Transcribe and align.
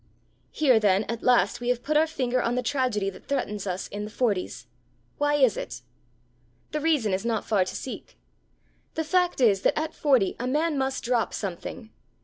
Here, 0.49 0.79
then, 0.79 1.03
at 1.03 1.21
last 1.21 1.61
we 1.61 1.69
have 1.69 1.83
put 1.83 1.95
our 1.95 2.07
finger 2.07 2.41
on 2.41 2.55
the 2.55 2.63
tragedy 2.63 3.11
that 3.11 3.27
threatens 3.27 3.67
us 3.67 3.87
in 3.87 4.03
the 4.03 4.09
forties. 4.09 4.65
Why 5.19 5.35
is 5.35 5.55
it? 5.55 5.83
The 6.71 6.79
reason 6.81 7.13
is 7.13 7.23
not 7.23 7.45
far 7.45 7.65
to 7.65 7.75
seek. 7.75 8.17
The 8.95 9.03
fact 9.03 9.39
is 9.39 9.61
that 9.61 9.77
at 9.77 9.93
forty 9.93 10.35
a 10.39 10.47
man 10.47 10.75
must 10.75 11.03
drop 11.03 11.35
something. 11.35 11.91